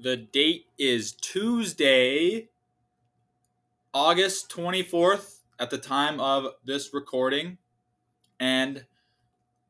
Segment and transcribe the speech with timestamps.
[0.00, 2.50] The date is Tuesday,
[3.92, 7.58] August 24th at the time of this recording.
[8.38, 8.84] And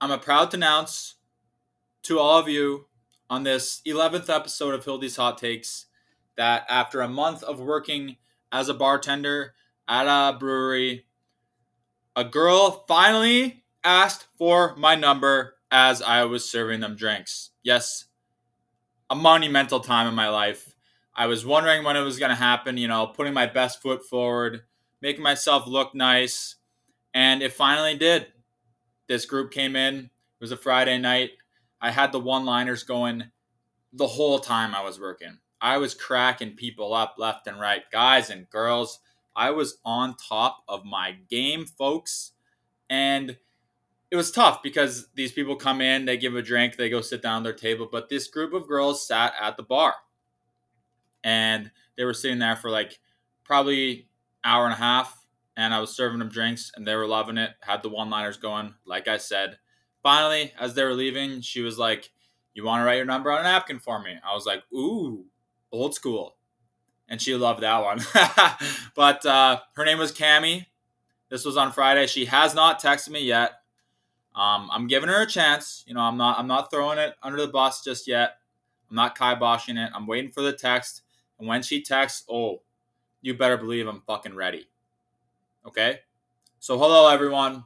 [0.02, 1.14] I'm proud to announce
[2.02, 2.88] to all of you
[3.30, 5.86] on this 11th episode of Hildy's Hot Takes
[6.36, 8.16] that after a month of working
[8.52, 9.54] as a bartender
[9.88, 11.06] at a brewery,
[12.14, 17.48] a girl finally asked for my number as I was serving them drinks.
[17.62, 18.07] Yes,
[19.10, 20.74] a monumental time in my life.
[21.14, 24.04] I was wondering when it was going to happen, you know, putting my best foot
[24.04, 24.62] forward,
[25.02, 26.56] making myself look nice,
[27.12, 28.28] and it finally did.
[29.08, 29.96] This group came in.
[29.96, 31.30] It was a Friday night.
[31.80, 33.24] I had the one liners going
[33.92, 35.38] the whole time I was working.
[35.60, 39.00] I was cracking people up left and right, guys and girls.
[39.34, 42.32] I was on top of my game, folks.
[42.90, 43.38] And
[44.10, 47.22] it was tough because these people come in, they give a drink, they go sit
[47.22, 47.88] down at their table.
[47.90, 49.94] But this group of girls sat at the bar.
[51.22, 53.00] And they were sitting there for like
[53.44, 54.08] probably
[54.44, 55.14] hour and a half.
[55.56, 57.50] And I was serving them drinks and they were loving it.
[57.60, 59.58] Had the one liners going, like I said.
[60.02, 62.10] Finally, as they were leaving, she was like,
[62.54, 64.14] You want to write your number on a napkin for me?
[64.24, 65.26] I was like, Ooh,
[65.72, 66.36] old school.
[67.08, 68.00] And she loved that one.
[68.94, 70.66] but uh, her name was Cami.
[71.30, 72.06] This was on Friday.
[72.06, 73.52] She has not texted me yet.
[74.38, 75.82] Um, I'm giving her a chance.
[75.88, 78.36] You know, I'm not I'm not throwing it under the bus just yet.
[78.88, 79.90] I'm not kiboshing it.
[79.92, 81.02] I'm waiting for the text.
[81.40, 82.62] And when she texts, oh,
[83.20, 84.68] you better believe I'm fucking ready.
[85.66, 85.98] Okay?
[86.60, 87.64] So hello everyone.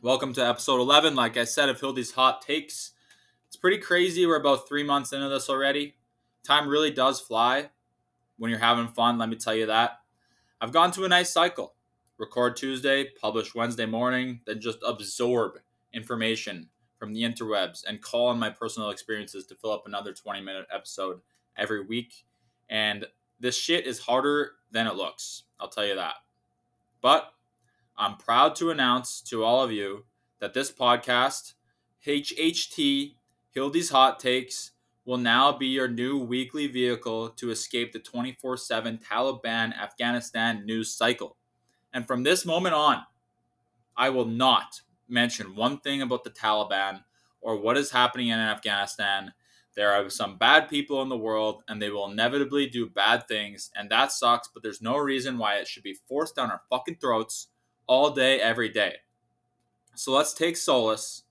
[0.00, 1.16] Welcome to episode 11.
[1.16, 2.92] Like I said, of Hildy's hot takes.
[3.48, 4.24] It's pretty crazy.
[4.24, 5.96] We're about three months into this already.
[6.44, 7.70] Time really does fly
[8.36, 9.18] when you're having fun.
[9.18, 9.98] Let me tell you that.
[10.60, 11.74] I've gone to a nice cycle.
[12.18, 15.54] Record Tuesday, publish Wednesday morning, then just absorb
[15.92, 20.40] information from the interwebs and call on my personal experiences to fill up another 20
[20.40, 21.20] minute episode
[21.56, 22.24] every week.
[22.68, 23.06] And
[23.40, 25.44] this shit is harder than it looks.
[25.60, 26.14] I'll tell you that.
[27.00, 27.32] But
[27.96, 30.04] I'm proud to announce to all of you
[30.40, 31.54] that this podcast,
[32.06, 33.14] HHT,
[33.50, 34.72] Hildy's Hot Takes,
[35.04, 40.94] will now be your new weekly vehicle to escape the 24 7 Taliban Afghanistan news
[40.94, 41.36] cycle.
[41.92, 43.02] And from this moment on,
[43.96, 47.02] I will not mention one thing about the Taliban
[47.40, 49.32] or what is happening in Afghanistan.
[49.74, 53.70] There are some bad people in the world and they will inevitably do bad things,
[53.76, 56.96] and that sucks, but there's no reason why it should be forced down our fucking
[57.00, 57.48] throats
[57.86, 58.96] all day, every day.
[59.94, 61.22] So let's take solace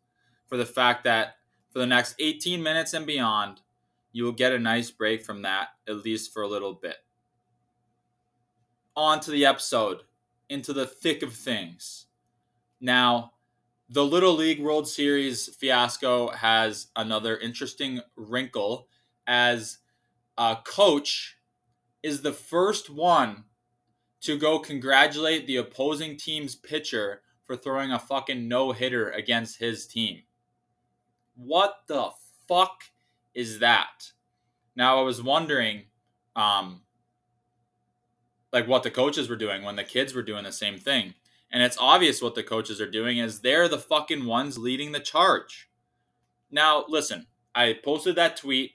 [0.47, 1.35] for the fact that
[1.71, 3.61] for the next 18 minutes and beyond,
[4.11, 6.97] you will get a nice break from that, at least for a little bit.
[8.95, 10.01] On to the episode,
[10.49, 12.07] into the thick of things.
[12.81, 13.33] Now,
[13.89, 18.89] the Little League World Series fiasco has another interesting wrinkle
[19.27, 19.77] as
[20.37, 21.37] a coach
[22.03, 23.45] is the first one
[24.21, 29.87] to go congratulate the opposing team's pitcher for throwing a fucking no hitter against his
[29.87, 30.23] team.
[31.35, 32.09] What the
[32.47, 32.83] fuck
[33.33, 34.11] is that?
[34.75, 35.83] Now I was wondering,
[36.35, 36.81] um,
[38.51, 41.13] like what the coaches were doing when the kids were doing the same thing.
[41.51, 44.99] And it's obvious what the coaches are doing is they're the fucking ones leading the
[44.99, 45.69] charge.
[46.51, 48.73] Now, listen, I posted that tweet.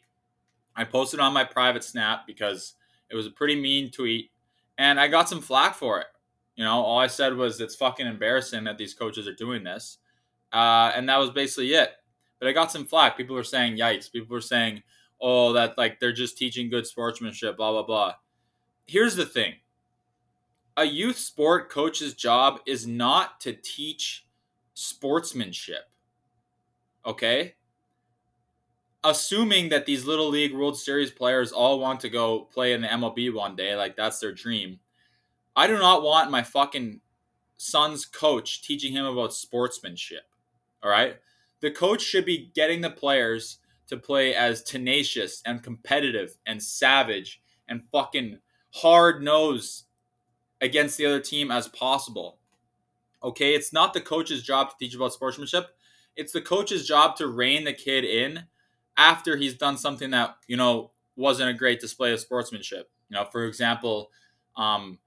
[0.75, 2.75] I posted on my private snap because
[3.11, 4.31] it was a pretty mean tweet
[4.79, 6.07] and I got some flack for it.
[6.57, 9.99] You know, all I said was it's fucking embarrassing that these coaches are doing this.
[10.53, 11.91] Uh, and that was basically it.
[12.39, 13.17] But I got some flack.
[13.17, 14.11] People were saying, yikes.
[14.11, 14.83] People were saying,
[15.21, 18.15] oh, that like they're just teaching good sportsmanship, blah, blah, blah.
[18.87, 19.55] Here's the thing
[20.77, 24.27] a youth sport coach's job is not to teach
[24.75, 25.91] sportsmanship.
[27.05, 27.55] Okay?
[29.05, 32.89] Assuming that these little league World Series players all want to go play in the
[32.89, 34.79] MLB one day, like that's their dream.
[35.55, 37.01] I do not want my fucking
[37.57, 40.23] son's coach teaching him about sportsmanship.
[40.83, 41.17] All right?
[41.61, 43.59] The coach should be getting the players
[43.89, 48.39] to play as tenacious and competitive and savage and fucking
[48.71, 49.85] hard nosed
[50.63, 52.39] against the other team as possible.
[53.23, 55.67] Okay, it's not the coach's job to teach about sportsmanship.
[56.17, 58.45] It's the coach's job to rein the kid in
[58.97, 62.91] after he's done something that, you know, wasn't a great display of sportsmanship.
[63.09, 64.11] You know, for example,
[64.57, 64.99] um,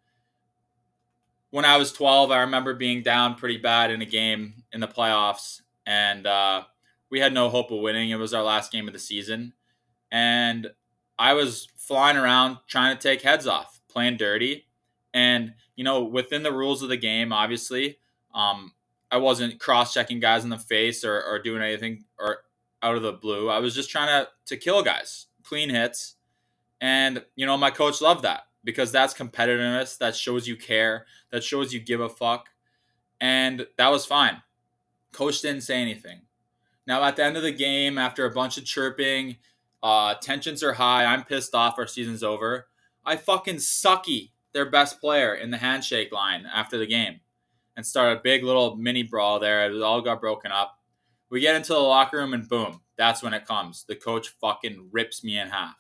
[1.51, 4.87] when I was 12, I remember being down pretty bad in a game in the
[4.87, 6.63] playoffs, and uh,
[7.09, 8.09] we had no hope of winning.
[8.09, 9.53] It was our last game of the season,
[10.11, 10.67] and
[11.17, 14.64] I was flying around trying to take heads off, playing dirty,
[15.15, 17.97] and, you know, within the rules of the game, obviously,
[18.35, 18.73] um,
[19.09, 22.39] I wasn't cross checking guys in the face or, or doing anything or
[22.83, 23.49] out of the blue.
[23.49, 26.15] I was just trying to, to kill guys, clean hits.
[26.81, 29.97] And, you know, my coach loved that because that's competitiveness.
[29.99, 31.05] That shows you care.
[31.31, 32.49] That shows you give a fuck.
[33.21, 34.41] And that was fine.
[35.13, 36.23] Coach didn't say anything.
[36.85, 39.37] Now, at the end of the game, after a bunch of chirping,
[39.81, 41.05] uh, tensions are high.
[41.05, 41.75] I'm pissed off.
[41.77, 42.67] Our season's over.
[43.05, 47.19] I fucking sucky their best player in the handshake line after the game
[47.75, 49.69] and start a big little mini brawl there.
[49.69, 50.79] It all got broken up.
[51.29, 53.83] We get into the locker room and boom, that's when it comes.
[53.87, 55.75] The coach fucking rips me in half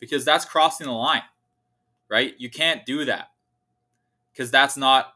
[0.00, 1.22] because that's crossing the line,
[2.08, 2.34] right?
[2.38, 3.28] You can't do that
[4.32, 5.12] because that's not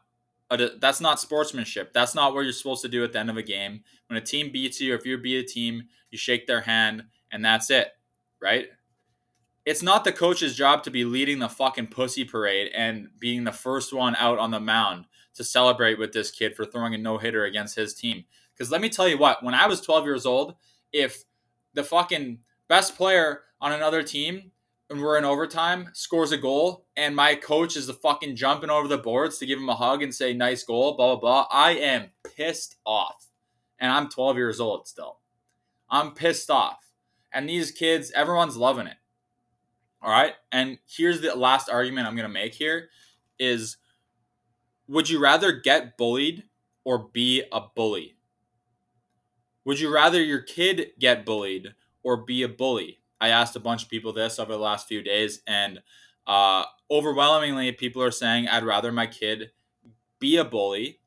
[0.51, 1.93] a, that's not sportsmanship.
[1.93, 3.81] That's not what you're supposed to do at the end of a game.
[4.07, 7.03] When a team beats you, or if you beat a team, you shake their hand
[7.31, 7.87] and that's it,
[8.39, 8.67] right?
[9.69, 13.51] It's not the coach's job to be leading the fucking pussy parade and being the
[13.51, 15.05] first one out on the mound
[15.35, 18.23] to celebrate with this kid for throwing a no hitter against his team.
[18.51, 20.55] Because let me tell you what, when I was 12 years old,
[20.91, 21.23] if
[21.75, 24.49] the fucking best player on another team
[24.89, 28.87] and we're in overtime scores a goal and my coach is the fucking jumping over
[28.87, 31.73] the boards to give him a hug and say nice goal, blah blah blah, I
[31.73, 33.27] am pissed off.
[33.79, 35.19] And I'm 12 years old still.
[35.91, 36.79] I'm pissed off.
[37.31, 38.97] And these kids, everyone's loving it.
[40.01, 40.33] All right?
[40.51, 42.89] And here's the last argument I'm going to make here
[43.37, 43.77] is
[44.87, 46.43] would you rather get bullied
[46.83, 48.15] or be a bully?
[49.65, 52.99] Would you rather your kid get bullied or be a bully?
[53.21, 55.81] I asked a bunch of people this over the last few days, and
[56.25, 59.51] uh, overwhelmingly, people are saying, I'd rather my kid
[60.19, 60.99] be a bully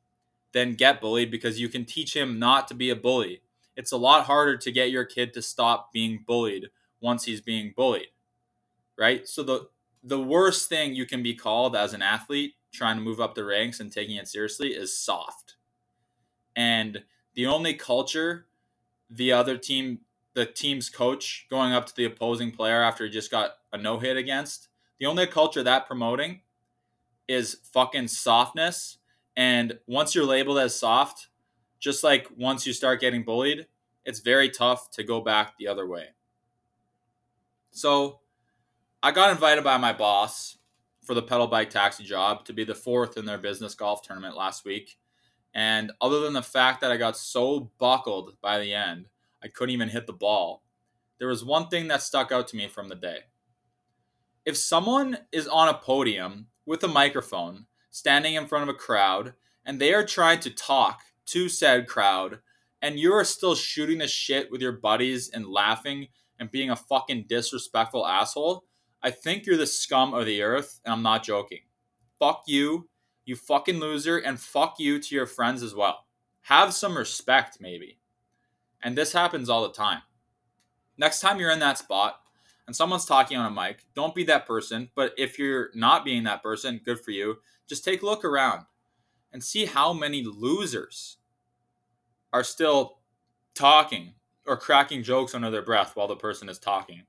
[0.53, 3.41] than get bullied because you can teach him not to be a bully.
[3.75, 6.67] It's a lot harder to get your kid to stop being bullied
[7.01, 8.07] once he's being bullied,
[8.97, 9.27] right?
[9.27, 9.67] So, the,
[10.03, 13.45] the worst thing you can be called as an athlete trying to move up the
[13.45, 15.55] ranks and taking it seriously is soft.
[16.55, 17.03] And
[17.35, 18.47] the only culture
[19.09, 19.99] the other team,
[20.33, 23.99] the team's coach going up to the opposing player after he just got a no
[23.99, 24.69] hit against,
[24.99, 26.41] the only culture that promoting
[27.27, 28.97] is fucking softness.
[29.35, 31.27] And once you're labeled as soft,
[31.79, 33.67] just like once you start getting bullied,
[34.05, 36.07] it's very tough to go back the other way.
[37.71, 38.19] So
[39.05, 40.57] I got invited by my boss
[41.03, 44.37] for the pedal bike taxi job to be the fourth in their business golf tournament
[44.37, 44.97] last week.
[45.53, 49.07] And other than the fact that I got so buckled by the end,
[49.43, 50.63] I couldn't even hit the ball,
[51.19, 53.17] there was one thing that stuck out to me from the day.
[54.45, 59.33] If someone is on a podium with a microphone, standing in front of a crowd,
[59.65, 62.39] and they are trying to talk to said crowd,
[62.81, 66.07] and you are still shooting the shit with your buddies and laughing
[66.39, 68.63] and being a fucking disrespectful asshole,
[69.03, 71.59] I think you're the scum of the earth, and I'm not joking.
[72.19, 72.87] Fuck you,
[73.25, 76.05] you fucking loser, and fuck you to your friends as well.
[76.43, 77.99] Have some respect, maybe.
[78.81, 80.01] And this happens all the time.
[80.97, 82.19] Next time you're in that spot
[82.67, 84.89] and someone's talking on a mic, don't be that person.
[84.95, 87.37] But if you're not being that person, good for you.
[87.67, 88.65] Just take a look around
[89.31, 91.17] and see how many losers
[92.31, 92.99] are still
[93.55, 94.13] talking
[94.45, 97.03] or cracking jokes under their breath while the person is talking.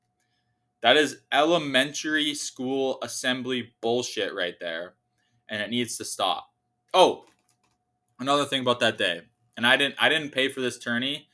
[0.85, 4.97] That is elementary school assembly bullshit right there.
[5.49, 6.51] And it needs to stop.
[6.93, 7.25] Oh,
[8.21, 9.23] another thing about that day.
[9.57, 11.29] And I didn't I didn't pay for this tourney,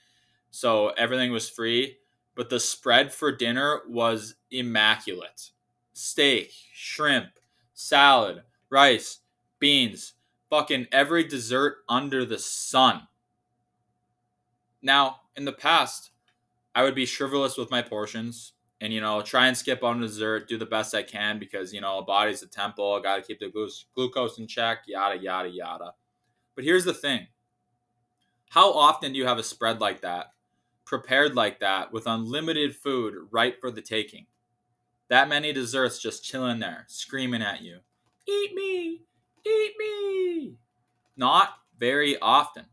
[0.52, 1.96] so everything was free.
[2.36, 5.50] But the spread for dinner was immaculate.
[5.94, 7.30] Steak, shrimp,
[7.74, 9.18] salad, rice,
[9.58, 10.12] beans,
[10.48, 13.08] fucking every dessert under the sun.
[14.80, 16.10] Now, in the past,
[16.72, 20.48] I would be frivolous with my portions and you know try and skip on dessert
[20.48, 23.38] do the best i can because you know a body's a temple i gotta keep
[23.38, 23.52] the
[23.94, 25.92] glucose in check yada yada yada.
[26.56, 27.26] But here's the thing.
[28.50, 30.26] How often do you have a spread like that
[30.84, 34.26] prepared like that with unlimited food right for the taking?
[35.08, 37.78] That many desserts just chilling there screaming at you
[38.26, 39.02] eat me
[39.46, 40.54] eat me.
[41.16, 42.66] Not very often.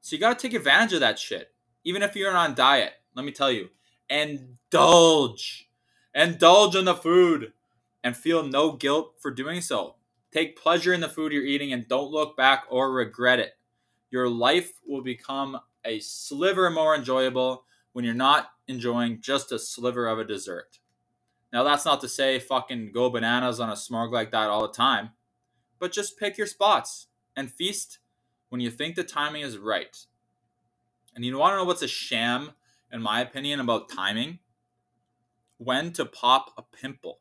[0.00, 1.54] So you gotta take advantage of that shit.
[1.84, 3.68] Even if you're on diet let me tell you
[4.08, 5.68] indulge.
[6.14, 7.52] Indulge in the food
[8.02, 9.96] and feel no guilt for doing so.
[10.32, 13.52] Take pleasure in the food you're eating and don't look back or regret it.
[14.10, 20.06] Your life will become a sliver more enjoyable when you're not enjoying just a sliver
[20.06, 20.78] of a dessert.
[21.52, 24.74] Now, that's not to say fucking go bananas on a smorg like that all the
[24.74, 25.10] time,
[25.78, 27.06] but just pick your spots
[27.36, 28.00] and feast
[28.48, 29.96] when you think the timing is right.
[31.14, 32.52] And you want to know what's a sham
[32.94, 34.38] in my opinion, about timing
[35.58, 37.18] when to pop a pimple.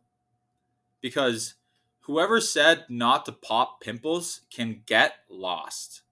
[1.02, 1.56] Because
[2.02, 6.04] whoever said not to pop pimples can get lost.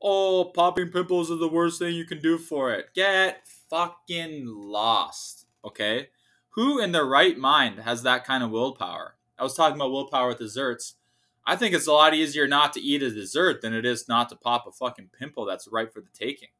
[0.00, 2.86] Oh, popping pimples is the worst thing you can do for it.
[2.94, 5.46] Get fucking lost.
[5.64, 6.08] Okay?
[6.50, 9.16] Who in their right mind has that kind of willpower?
[9.38, 10.94] I was talking about willpower with desserts.
[11.44, 14.28] I think it's a lot easier not to eat a dessert than it is not
[14.30, 16.50] to pop a fucking pimple that's ripe for the taking.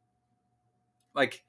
[1.14, 1.44] Like,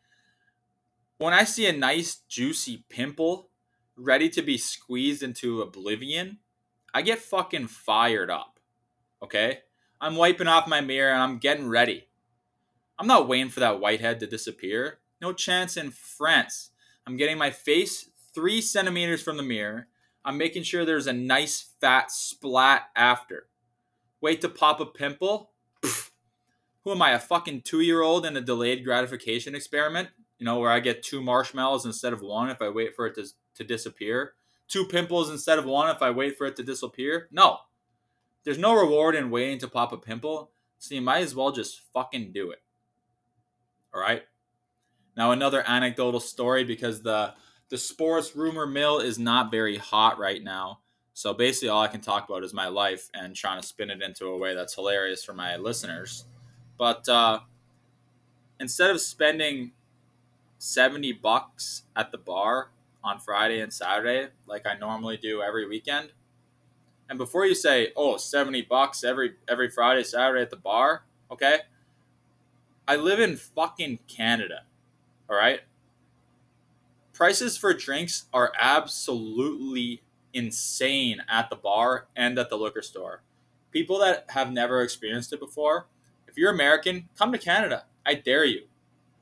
[1.24, 3.50] when I see a nice, juicy pimple
[3.96, 6.40] ready to be squeezed into oblivion,
[6.94, 8.60] I get fucking fired up.
[9.24, 9.60] Okay?
[10.02, 12.10] I'm wiping off my mirror and I'm getting ready.
[13.00, 15.00] I'm not waiting for that whitehead to disappear.
[15.22, 16.72] No chance in France.
[17.08, 19.88] I'm getting my face three centimeters from the mirror.
[20.26, 23.48] I'm making sure there's a nice fat splat after.
[24.20, 25.52] Wait to pop a pimple?
[25.82, 26.10] Pfft.
[26.84, 30.10] Who am I, a fucking two year old in a delayed gratification experiment?
[30.44, 33.16] You know, where I get two marshmallows instead of one if I wait for it
[33.16, 34.34] to, to disappear?
[34.68, 37.30] Two pimples instead of one if I wait for it to disappear?
[37.32, 37.60] No.
[38.44, 41.80] There's no reward in waiting to pop a pimple, so you might as well just
[41.94, 42.62] fucking do it.
[43.94, 44.24] All right?
[45.16, 47.36] Now, another anecdotal story because the
[47.70, 50.80] the sports rumor mill is not very hot right now.
[51.14, 54.02] So basically, all I can talk about is my life and trying to spin it
[54.02, 56.26] into a way that's hilarious for my listeners.
[56.78, 57.40] But uh,
[58.60, 59.72] instead of spending
[60.64, 62.70] 70 bucks at the bar
[63.04, 66.14] on Friday and Saturday, like I normally do every weekend,
[67.10, 71.62] and before you say, "Oh, 70 bucks every every Friday, Saturday at the bar," okay?
[72.88, 74.64] I live in fucking Canada.
[75.30, 75.62] All right?
[77.14, 80.02] prices for drinks are absolutely
[80.34, 83.22] insane at the bar and at the liquor store.
[83.72, 85.88] People that have never experienced it before,
[86.28, 87.86] if you're American, come to Canada.
[88.06, 88.64] I dare you.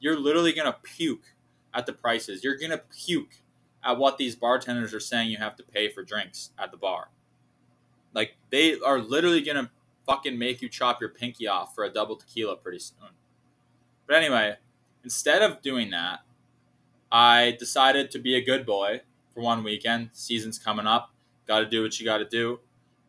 [0.02, 1.34] You're literally to puke
[1.74, 2.44] at the prices.
[2.44, 3.38] You're to puke
[3.84, 7.10] at what these bartenders are saying you have to pay for drinks at the bar.
[8.14, 9.70] Like, they are literally to
[10.06, 13.10] fucking make you chop your pinky off for a double tequila pretty soon.
[14.08, 14.56] But anyway,
[15.04, 16.20] instead of doing that,
[17.12, 19.02] I decided to be a good boy
[19.34, 20.10] for one weekend.
[20.14, 21.14] Season's coming up.
[21.48, 22.60] Got to do what you got to do.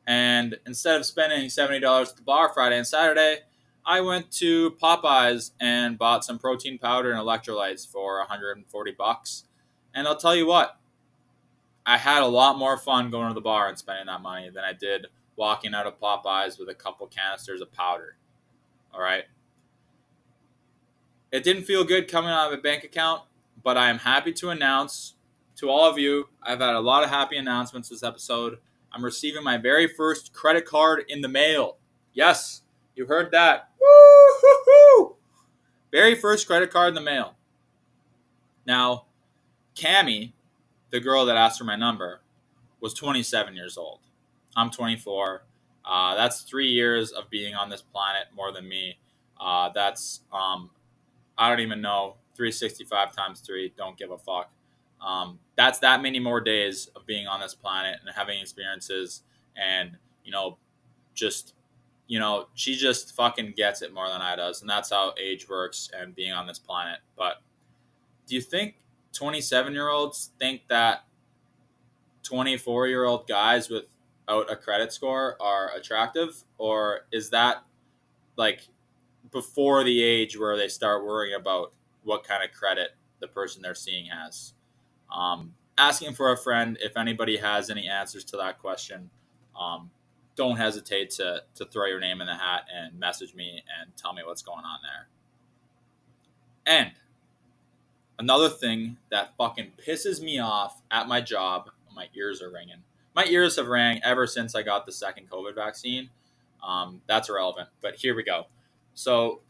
[0.06, 3.38] And instead of spending $70 at the bar Friday and Saturday,
[3.84, 9.44] I went to Popeyes and bought some protein powder and electrolytes for 140 bucks.
[9.94, 10.78] And I'll tell you what,
[11.84, 14.64] I had a lot more fun going to the bar and spending that money than
[14.64, 18.16] I did walking out of Popeyes with a couple canisters of powder.
[18.94, 19.24] All right.
[21.32, 23.22] It didn't feel good coming out of a bank account,
[23.62, 25.14] but I am happy to announce
[25.56, 28.58] to all of you, I've had a lot of happy announcements this episode.
[28.90, 31.76] I'm receiving my very first credit card in the mail.
[32.12, 32.61] Yes,
[32.94, 33.70] you heard that.
[33.80, 35.16] Woo-hoo-hoo!
[35.90, 37.34] Very first credit card in the mail.
[38.66, 39.06] Now,
[39.74, 40.32] Cami,
[40.90, 42.20] the girl that asked for my number,
[42.80, 44.00] was 27 years old.
[44.56, 45.44] I'm 24.
[45.84, 48.98] Uh, that's three years of being on this planet more than me.
[49.40, 50.70] Uh, that's um,
[51.36, 53.72] I don't even know 365 times three.
[53.76, 54.50] Don't give a fuck.
[55.04, 59.22] Um, that's that many more days of being on this planet and having experiences
[59.56, 60.58] and you know
[61.14, 61.54] just
[62.12, 65.48] you know she just fucking gets it more than i does and that's how age
[65.48, 67.36] works and being on this planet but
[68.26, 68.74] do you think
[69.14, 71.04] 27 year olds think that
[72.22, 77.64] 24 year old guys without a credit score are attractive or is that
[78.36, 78.68] like
[79.30, 81.72] before the age where they start worrying about
[82.04, 82.90] what kind of credit
[83.20, 84.52] the person they're seeing has.
[85.14, 89.10] Um, asking for a friend if anybody has any answers to that question.
[89.58, 89.90] Um,
[90.34, 94.12] don't hesitate to, to throw your name in the hat and message me and tell
[94.12, 95.08] me what's going on there.
[96.64, 96.92] And
[98.18, 102.82] another thing that fucking pisses me off at my job, my ears are ringing.
[103.14, 106.10] My ears have rang ever since I got the second COVID vaccine.
[106.66, 108.46] Um, that's irrelevant, but here we go.
[108.94, 109.40] So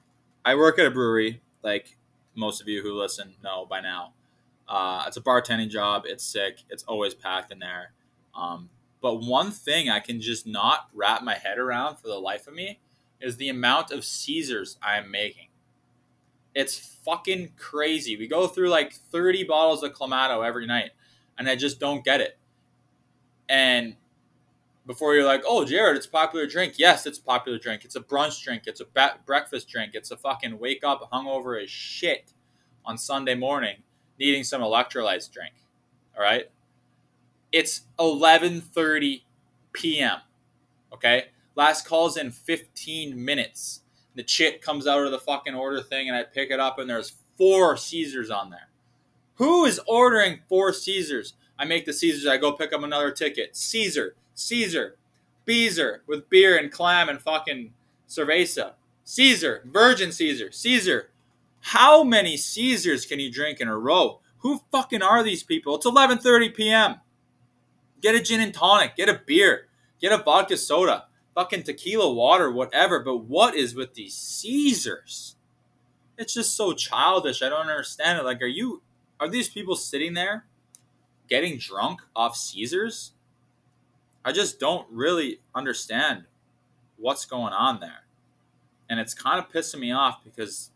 [0.44, 1.42] I work at a brewery.
[1.62, 1.96] Like
[2.34, 4.12] most of you who listen know by now.
[4.68, 6.04] Uh, it's a bartending job.
[6.06, 6.60] It's sick.
[6.70, 7.92] It's always packed in there.
[8.34, 8.70] Um,
[9.02, 12.54] but one thing I can just not wrap my head around for the life of
[12.54, 12.80] me
[13.20, 15.48] is the amount of Caesars I am making.
[16.54, 18.16] It's fucking crazy.
[18.16, 20.90] We go through like 30 bottles of Clamato every night,
[21.36, 22.38] and I just don't get it.
[23.48, 23.96] And
[24.86, 26.74] before you're like, oh, Jared, it's a popular drink.
[26.76, 27.84] Yes, it's a popular drink.
[27.84, 28.64] It's a brunch drink.
[28.66, 29.92] It's a ba- breakfast drink.
[29.94, 32.32] It's a fucking wake up hungover as shit
[32.84, 33.76] on Sunday morning
[34.18, 35.54] needing some electrolytes drink.
[36.16, 36.50] All right?
[37.52, 39.22] It's 11:30
[39.72, 40.18] p.m.
[40.92, 41.26] Okay?
[41.54, 43.80] Last call's in 15 minutes.
[44.14, 46.88] The chit comes out of the fucking order thing and I pick it up and
[46.88, 48.68] there's four Caesars on there.
[49.36, 51.34] Who is ordering four Caesars?
[51.58, 53.56] I make the Caesars, I go pick up another ticket.
[53.56, 54.96] Caesar, Caesar,
[55.44, 57.72] Beezer with beer and clam and fucking
[58.08, 58.72] cerveza.
[59.04, 61.10] Caesar, Virgin Caesar, Caesar.
[61.60, 64.20] How many Caesars can you drink in a row?
[64.38, 65.76] Who fucking are these people?
[65.76, 66.96] It's 11:30 p.m.
[68.02, 69.68] Get a gin and tonic, get a beer,
[70.00, 73.00] get a vodka soda, fucking tequila water, whatever.
[73.00, 75.36] But what is with these Caesars?
[76.18, 77.42] It's just so childish.
[77.42, 78.24] I don't understand it.
[78.24, 78.82] Like, are you,
[79.18, 80.44] are these people sitting there
[81.28, 83.12] getting drunk off Caesars?
[84.24, 86.24] I just don't really understand
[86.96, 88.04] what's going on there.
[88.88, 90.70] And it's kind of pissing me off because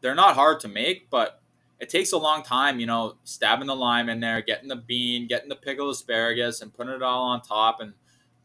[0.00, 1.37] they're not hard to make, but
[1.80, 5.26] it takes a long time, you know, stabbing the lime in there, getting the bean,
[5.26, 7.92] getting the pickled asparagus, and putting it all on top, and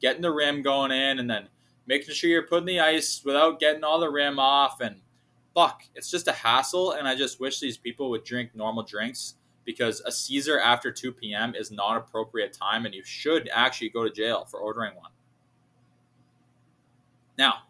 [0.02, 1.48] getting the rim going in, and then
[1.88, 4.82] making sure you're putting the ice without getting all the rim off.
[4.82, 4.98] And
[5.56, 6.92] fuck, it's just a hassle.
[6.92, 9.36] And I just wish these people would drink normal drinks
[9.66, 11.56] because a Caesar after 2 p.m.
[11.56, 15.12] is not appropriate time, and you should actually go to jail for ordering one.
[17.38, 17.64] Now,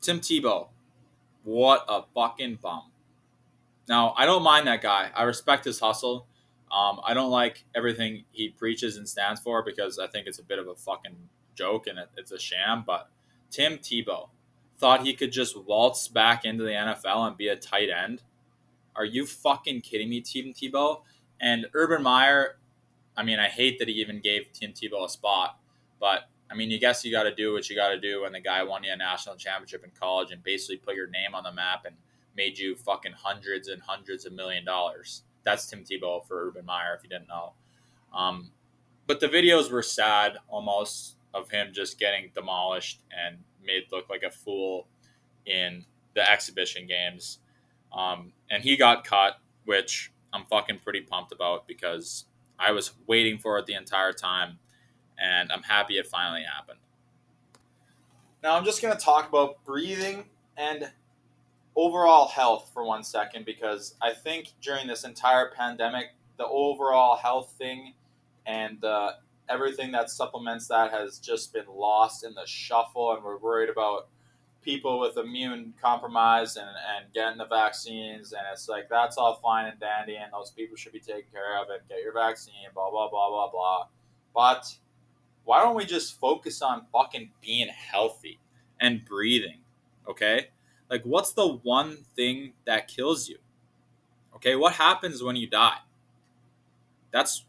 [0.00, 0.68] Tim Tebow,
[1.44, 2.82] what a fucking bum.
[3.88, 5.10] Now, I don't mind that guy.
[5.14, 6.26] I respect his hustle.
[6.72, 10.42] Um, I don't like everything he preaches and stands for because I think it's a
[10.42, 11.16] bit of a fucking
[11.54, 12.82] joke and it, it's a sham.
[12.86, 13.08] But
[13.50, 14.28] Tim Tebow
[14.78, 18.22] thought he could just waltz back into the NFL and be a tight end.
[18.94, 21.02] Are you fucking kidding me, Tim Tebow?
[21.40, 22.58] And Urban Meyer,
[23.16, 25.58] I mean, I hate that he even gave Tim Tebow a spot,
[26.00, 28.32] but I mean, you guess you got to do what you got to do when
[28.32, 31.44] the guy won you a national championship in college and basically put your name on
[31.44, 31.96] the map and
[32.36, 35.22] made you fucking hundreds and hundreds of million dollars.
[35.44, 37.52] That's Tim Tebow for Urban Meyer, if you didn't know.
[38.14, 38.50] Um,
[39.06, 44.22] but the videos were sad almost of him just getting demolished and made look like
[44.22, 44.86] a fool
[45.44, 47.38] in the exhibition games.
[47.92, 52.24] Um, and he got cut, which I'm fucking pretty pumped about because
[52.58, 54.58] I was waiting for it the entire time
[55.18, 56.78] and I'm happy it finally happened.
[58.42, 60.24] Now I'm just going to talk about breathing
[60.56, 60.90] and
[61.76, 66.06] overall health for one second because I think during this entire pandemic,
[66.38, 67.92] the overall health thing
[68.46, 69.12] and uh,
[69.48, 74.08] everything that supplements that has just been lost in the shuffle, and we're worried about
[74.62, 79.66] people with immune compromise and, and getting the vaccines and it's like that's all fine
[79.66, 82.90] and dandy and those people should be taken care of and get your vaccine blah
[82.90, 83.86] blah blah blah blah.
[84.34, 84.74] But
[85.44, 88.40] why don't we just focus on fucking being healthy
[88.80, 89.58] and breathing
[90.08, 90.48] okay
[90.90, 93.38] like, what's the one thing that kills you?
[94.36, 95.78] Okay, what happens when you die?
[97.10, 97.44] That's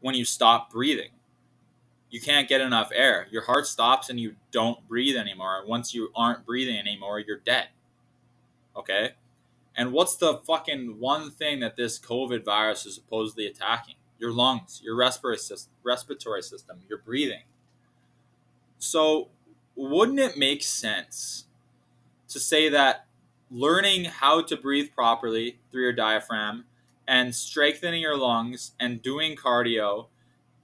[0.00, 1.10] when you stop breathing.
[2.10, 3.26] You can't get enough air.
[3.30, 5.58] Your heart stops and you don't breathe anymore.
[5.58, 7.68] And once you aren't breathing anymore, you're dead.
[8.76, 9.14] Okay?
[9.76, 13.96] And what's the fucking one thing that this COVID virus is supposedly attacking?
[14.18, 17.42] Your lungs, your respiratory system, respiratory system, your breathing.
[18.78, 19.28] So,
[19.74, 21.46] wouldn't it make sense
[22.34, 23.06] to say that
[23.48, 26.64] learning how to breathe properly through your diaphragm
[27.06, 30.08] and strengthening your lungs and doing cardio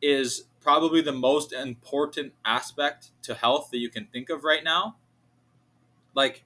[0.03, 4.97] is probably the most important aspect to health that you can think of right now.
[6.13, 6.43] Like,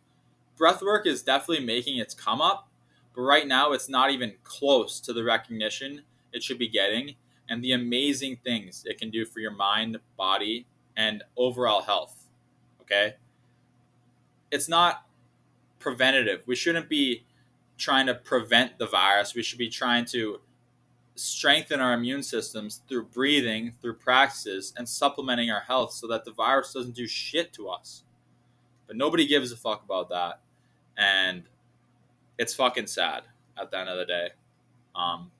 [0.59, 2.69] breath work is definitely making its come up,
[3.15, 6.03] but right now it's not even close to the recognition
[6.35, 7.15] it should be getting
[7.49, 10.67] and the amazing things it can do for your mind, body,
[10.99, 12.27] and overall health.
[12.83, 13.15] Okay?
[14.51, 15.04] It's not
[15.85, 16.43] preventative.
[16.47, 17.27] We shouldn't be
[17.77, 19.35] trying to prevent the virus.
[19.35, 20.41] We should be trying to
[21.15, 26.33] strengthen our immune systems through breathing, through practices, and supplementing our health so that the
[26.33, 28.03] virus doesn't do shit to us.
[28.87, 30.41] But nobody gives a fuck about that.
[30.97, 31.43] And
[32.39, 33.25] it's fucking sad
[33.61, 34.29] at the end of the day.
[34.97, 35.31] Um,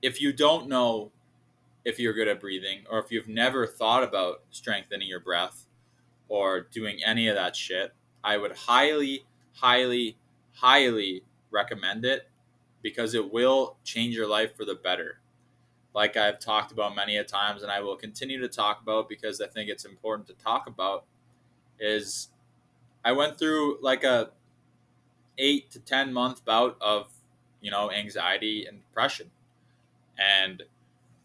[0.00, 1.10] if you don't know
[1.84, 5.66] if you're good at breathing, or if you've never thought about strengthening your breath
[6.28, 7.92] or doing any of that shit,
[8.24, 9.24] I would highly,
[9.56, 10.16] highly,
[10.54, 12.28] highly recommend it
[12.82, 15.20] because it will change your life for the better.
[15.94, 19.40] Like I've talked about many a times, and I will continue to talk about because
[19.40, 21.04] I think it's important to talk about.
[21.80, 22.28] Is
[23.04, 24.30] I went through like a
[25.38, 27.08] eight to ten month bout of
[27.60, 29.30] you know anxiety and depression,
[30.18, 30.62] and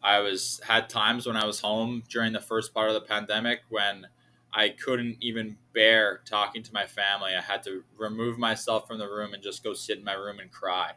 [0.03, 3.61] I was had times when I was home during the first part of the pandemic
[3.69, 4.07] when
[4.53, 7.31] I couldn't even bear talking to my family.
[7.37, 10.39] I had to remove myself from the room and just go sit in my room
[10.39, 10.93] and cry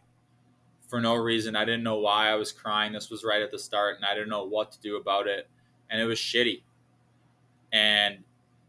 [0.88, 1.56] for no reason.
[1.56, 2.92] I didn't know why I was crying.
[2.92, 5.48] This was right at the start, and I didn't know what to do about it.
[5.90, 6.62] And it was shitty.
[7.72, 8.18] And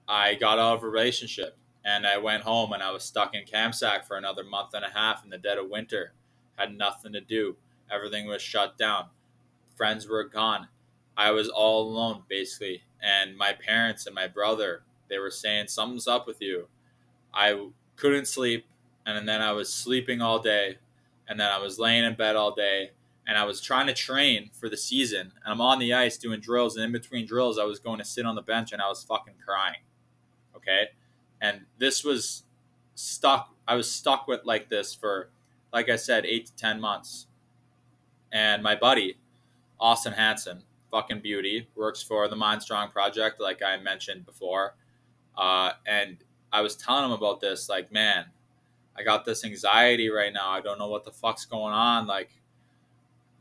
[0.07, 3.45] I got out of a relationship and I went home and I was stuck in
[3.45, 6.13] Kamsack for another month and a half in the dead of winter.
[6.55, 7.55] Had nothing to do.
[7.91, 9.05] Everything was shut down.
[9.75, 10.67] Friends were gone.
[11.15, 16.07] I was all alone basically and my parents and my brother they were saying something's
[16.07, 16.67] up with you
[17.33, 18.65] i couldn't sleep
[19.05, 20.77] and then i was sleeping all day
[21.27, 22.91] and then i was laying in bed all day
[23.27, 26.39] and I was trying to train for the season, and I'm on the ice doing
[26.39, 28.87] drills, and in between drills, I was going to sit on the bench and I
[28.87, 29.81] was fucking crying.
[30.55, 30.89] Okay,
[31.41, 32.43] and this was
[32.93, 33.53] stuck.
[33.67, 35.29] I was stuck with like this for,
[35.73, 37.27] like I said, eight to ten months.
[38.31, 39.17] And my buddy,
[39.79, 44.75] Austin Hanson, fucking beauty, works for the Mind Strong Project, like I mentioned before.
[45.37, 46.17] Uh, and
[46.51, 48.25] I was telling him about this, like, man,
[48.97, 50.49] I got this anxiety right now.
[50.49, 52.07] I don't know what the fuck's going on.
[52.07, 52.29] Like,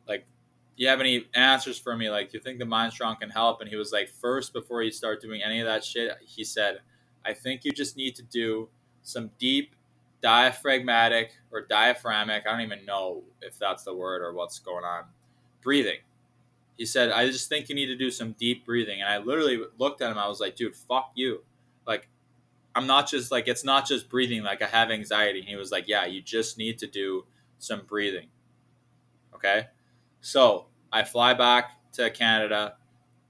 [0.09, 0.27] like,
[0.77, 2.11] you have any answers for me?
[2.11, 3.61] Like, you think the Mind Strong can help?
[3.61, 6.79] And he was like, first, before you start doing any of that shit, he said,
[7.25, 8.69] I think you just need to do
[9.03, 9.77] some deep
[10.21, 12.47] diaphragmatic or diaphragmic.
[12.47, 15.05] I don't even know if that's the word or what's going on.
[15.63, 15.99] Breathing.
[16.77, 19.01] He said, I just think you need to do some deep breathing.
[19.01, 20.19] And I literally looked at him.
[20.19, 21.45] I was like, dude, fuck you.
[21.87, 22.09] Like,
[22.75, 24.43] I'm not just like, it's not just breathing.
[24.43, 25.41] Like, I have anxiety.
[25.41, 27.27] And he was like, yeah, you just need to do
[27.59, 28.29] some breathing.
[29.35, 29.69] Okay.
[30.21, 32.75] So I fly back to Canada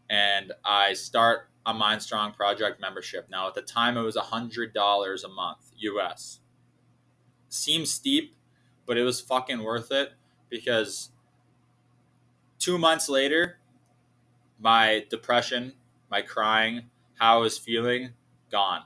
[0.09, 3.29] and I start a Mind Strong Project membership.
[3.31, 6.41] Now, at the time, it was $100 a month US.
[7.49, 8.37] Seems steep,
[8.87, 10.13] but it was fucking worth it
[10.49, 11.11] because
[12.59, 13.59] two months later,
[14.59, 15.75] my depression,
[16.11, 18.11] my crying, how I was feeling,
[18.51, 18.83] gone.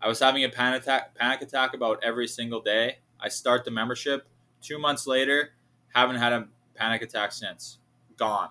[0.00, 2.98] I was having a panic attack, panic attack about every single day.
[3.20, 4.26] I start the membership.
[4.62, 5.50] Two months later,
[5.94, 7.78] haven't had a panic attack since.
[8.16, 8.50] Gone.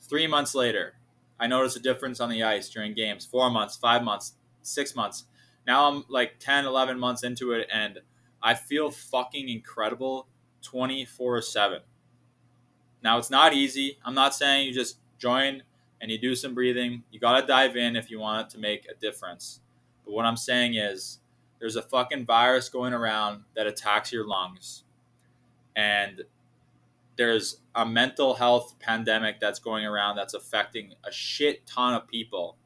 [0.00, 0.94] Three months later,
[1.38, 3.24] I noticed a difference on the ice during games.
[3.24, 5.24] Four months, five months, six months.
[5.66, 8.00] Now I'm like 10, 11 months into it, and
[8.42, 10.26] I feel fucking incredible
[10.62, 11.80] 24 7.
[13.02, 13.98] Now, it's not easy.
[14.04, 15.62] I'm not saying you just join
[16.00, 17.02] and you do some breathing.
[17.10, 19.60] You got to dive in if you want to make a difference.
[20.04, 21.18] But what I'm saying is,
[21.58, 24.84] there's a fucking virus going around that attacks your lungs.
[25.74, 26.22] And
[27.16, 32.56] there's a mental health pandemic that's going around that's affecting a shit ton of people.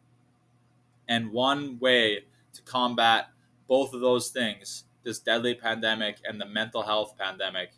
[1.09, 3.29] And one way to combat
[3.66, 7.71] both of those things, this deadly pandemic and the mental health pandemic,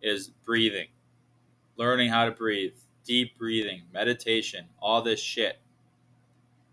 [0.00, 0.86] is breathing.
[1.80, 2.74] Learning how to breathe,
[3.06, 5.60] deep breathing, meditation, all this shit.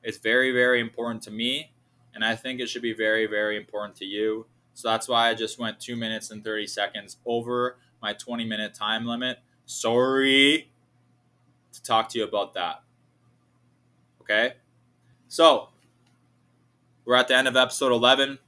[0.03, 1.71] It's very, very important to me,
[2.13, 4.47] and I think it should be very, very important to you.
[4.73, 8.73] So that's why I just went two minutes and 30 seconds over my 20 minute
[8.73, 9.39] time limit.
[9.65, 10.69] Sorry
[11.71, 12.81] to talk to you about that.
[14.19, 14.55] Okay?
[15.29, 15.69] So,
[17.05, 18.39] we're at the end of episode 11.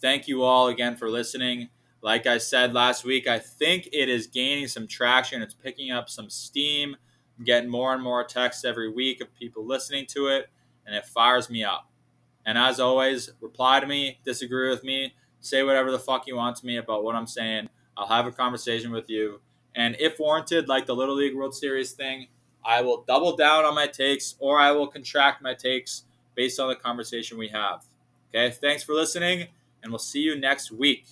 [0.00, 1.68] Thank you all again for listening.
[2.06, 5.42] Like I said last week, I think it is gaining some traction.
[5.42, 6.94] It's picking up some steam.
[7.36, 10.48] I'm getting more and more texts every week of people listening to it,
[10.86, 11.90] and it fires me up.
[12.44, 16.54] And as always, reply to me, disagree with me, say whatever the fuck you want
[16.58, 17.70] to me about what I'm saying.
[17.96, 19.40] I'll have a conversation with you.
[19.74, 22.28] And if warranted, like the Little League World Series thing,
[22.64, 26.04] I will double down on my takes or I will contract my takes
[26.36, 27.84] based on the conversation we have.
[28.28, 29.48] Okay, thanks for listening,
[29.82, 31.06] and we'll see you next week.